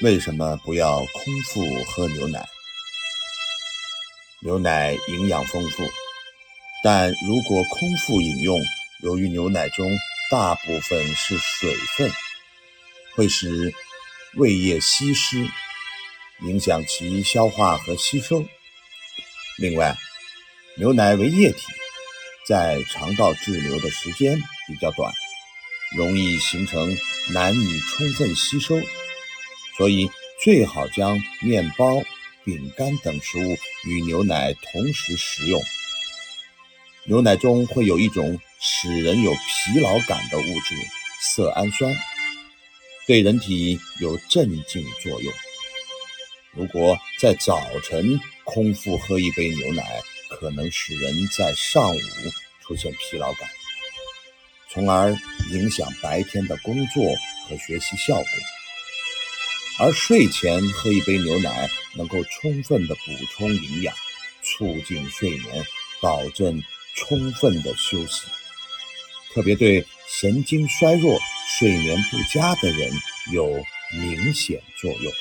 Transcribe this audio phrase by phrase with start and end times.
[0.00, 2.46] 为什么不要空腹喝牛奶？
[4.40, 5.82] 牛奶营养丰富，
[6.84, 8.56] 但如果空腹饮用，
[9.02, 9.90] 由于牛奶中
[10.30, 12.12] 大部分是水分，
[13.16, 13.74] 会使
[14.36, 15.44] 胃液稀释，
[16.42, 18.44] 影响其消化和吸收。
[19.56, 19.96] 另外，
[20.76, 21.58] 牛奶为液体，
[22.46, 25.12] 在肠道滞留的时间比较短，
[25.96, 26.96] 容易形成
[27.32, 28.80] 难以充分吸收。
[29.78, 30.10] 所以
[30.42, 32.02] 最好将面包、
[32.44, 33.56] 饼干等食物
[33.86, 35.62] 与牛奶同时食用。
[37.04, 40.74] 牛奶中会有一种使人有疲劳感的物质——
[41.22, 41.96] 色氨酸，
[43.06, 45.32] 对人体有镇静作用。
[46.52, 52.00] 如果在早晨空腹喝一杯牛奶，可能使人在上午
[52.62, 53.48] 出现疲劳感，
[54.70, 55.16] 从而
[55.52, 57.04] 影响白天的工作
[57.48, 58.24] 和学习效果。
[59.80, 63.94] 而睡前喝一杯牛奶，能够充分的补充营养，
[64.42, 65.64] 促进睡眠，
[66.00, 66.60] 保证
[66.96, 68.22] 充分的休息。
[69.32, 71.18] 特别对神经衰弱、
[71.58, 72.90] 睡眠不佳的人
[73.32, 73.46] 有
[73.92, 75.12] 明显作用。